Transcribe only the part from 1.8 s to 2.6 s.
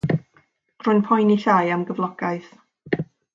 gyflogaeth.